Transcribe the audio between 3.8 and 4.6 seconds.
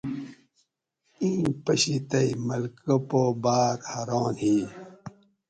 حران ہی